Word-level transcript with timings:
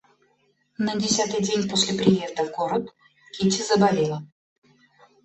На 0.79 0.95
десятый 0.95 1.43
день 1.43 1.69
после 1.69 1.95
приезда 1.95 2.45
в 2.45 2.51
город 2.55 2.89
Кити 3.33 3.61
заболела. 3.61 4.23